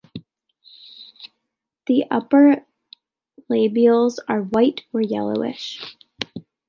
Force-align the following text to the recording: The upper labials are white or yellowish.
The 1.85 2.05
upper 2.09 2.65
labials 3.49 4.17
are 4.27 4.41
white 4.41 4.83
or 4.91 5.01
yellowish. 5.01 5.79